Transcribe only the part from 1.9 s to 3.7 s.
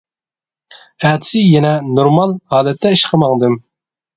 نورمال ھالەتتە ئىشقا ماڭدىم.